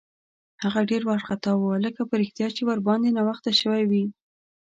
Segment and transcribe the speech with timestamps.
[0.63, 4.03] هغه ډېر وارخطا و، لکه په رښتیا چې ورباندې ناوخته شوی وي.